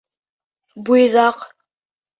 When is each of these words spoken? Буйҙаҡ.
Буйҙаҡ. 0.89 1.49